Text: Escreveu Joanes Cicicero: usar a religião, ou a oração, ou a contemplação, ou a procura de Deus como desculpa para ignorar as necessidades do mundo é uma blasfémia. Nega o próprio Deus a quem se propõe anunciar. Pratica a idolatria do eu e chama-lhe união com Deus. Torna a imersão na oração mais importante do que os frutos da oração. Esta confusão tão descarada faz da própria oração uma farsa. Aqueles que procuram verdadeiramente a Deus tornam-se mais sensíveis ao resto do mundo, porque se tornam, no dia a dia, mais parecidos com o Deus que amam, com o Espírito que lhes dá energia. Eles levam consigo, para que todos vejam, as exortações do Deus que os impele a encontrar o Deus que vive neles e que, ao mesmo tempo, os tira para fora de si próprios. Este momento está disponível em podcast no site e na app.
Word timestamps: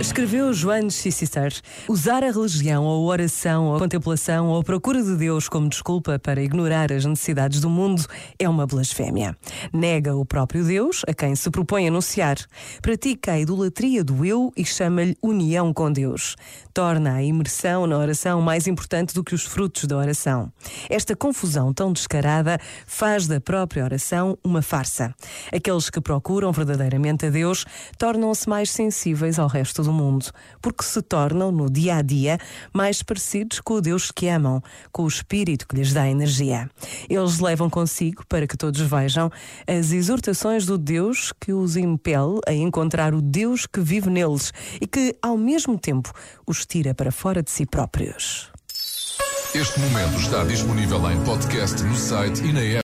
Escreveu 0.00 0.52
Joanes 0.52 0.94
Cicicero: 0.94 1.56
usar 1.88 2.22
a 2.22 2.30
religião, 2.30 2.84
ou 2.84 3.10
a 3.10 3.12
oração, 3.12 3.66
ou 3.66 3.76
a 3.76 3.78
contemplação, 3.80 4.46
ou 4.46 4.60
a 4.60 4.62
procura 4.62 5.02
de 5.02 5.16
Deus 5.16 5.48
como 5.48 5.68
desculpa 5.68 6.20
para 6.20 6.40
ignorar 6.40 6.92
as 6.92 7.04
necessidades 7.04 7.60
do 7.60 7.68
mundo 7.68 8.04
é 8.38 8.48
uma 8.48 8.64
blasfémia. 8.64 9.36
Nega 9.72 10.14
o 10.14 10.24
próprio 10.24 10.64
Deus 10.64 11.02
a 11.08 11.12
quem 11.12 11.34
se 11.34 11.50
propõe 11.50 11.88
anunciar. 11.88 12.36
Pratica 12.80 13.32
a 13.32 13.40
idolatria 13.40 14.04
do 14.04 14.24
eu 14.24 14.52
e 14.56 14.64
chama-lhe 14.64 15.16
união 15.20 15.74
com 15.74 15.90
Deus. 15.90 16.36
Torna 16.72 17.14
a 17.14 17.22
imersão 17.22 17.84
na 17.84 17.98
oração 17.98 18.40
mais 18.40 18.68
importante 18.68 19.12
do 19.12 19.24
que 19.24 19.34
os 19.34 19.42
frutos 19.42 19.84
da 19.84 19.96
oração. 19.96 20.52
Esta 20.88 21.16
confusão 21.16 21.74
tão 21.74 21.92
descarada 21.92 22.60
faz 22.86 23.26
da 23.26 23.40
própria 23.40 23.82
oração 23.82 24.38
uma 24.44 24.62
farsa. 24.62 25.12
Aqueles 25.52 25.90
que 25.90 26.00
procuram 26.00 26.52
verdadeiramente 26.52 27.26
a 27.26 27.30
Deus 27.30 27.64
tornam-se 27.98 28.48
mais 28.48 28.70
sensíveis 28.70 29.40
ao 29.40 29.48
resto 29.48 29.82
do 29.82 29.87
mundo, 29.92 30.26
porque 30.60 30.84
se 30.84 31.00
tornam, 31.02 31.50
no 31.50 31.70
dia 31.70 31.96
a 31.96 32.02
dia, 32.02 32.38
mais 32.72 33.02
parecidos 33.02 33.60
com 33.60 33.74
o 33.74 33.80
Deus 33.80 34.10
que 34.10 34.28
amam, 34.28 34.62
com 34.92 35.04
o 35.04 35.08
Espírito 35.08 35.66
que 35.66 35.76
lhes 35.76 35.92
dá 35.92 36.08
energia. 36.08 36.70
Eles 37.08 37.38
levam 37.38 37.68
consigo, 37.68 38.24
para 38.26 38.46
que 38.46 38.56
todos 38.56 38.80
vejam, 38.80 39.30
as 39.66 39.92
exortações 39.92 40.66
do 40.66 40.78
Deus 40.78 41.32
que 41.40 41.52
os 41.52 41.76
impele 41.76 42.40
a 42.46 42.52
encontrar 42.52 43.14
o 43.14 43.22
Deus 43.22 43.66
que 43.66 43.80
vive 43.80 44.10
neles 44.10 44.52
e 44.80 44.86
que, 44.86 45.16
ao 45.22 45.36
mesmo 45.36 45.78
tempo, 45.78 46.12
os 46.46 46.64
tira 46.66 46.94
para 46.94 47.12
fora 47.12 47.42
de 47.42 47.50
si 47.50 47.66
próprios. 47.66 48.50
Este 49.54 49.80
momento 49.80 50.20
está 50.20 50.44
disponível 50.44 51.10
em 51.10 51.24
podcast 51.24 51.82
no 51.82 51.96
site 51.96 52.44
e 52.44 52.52
na 52.52 52.60
app. 52.60 52.76